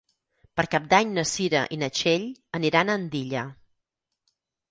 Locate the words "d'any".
0.93-1.11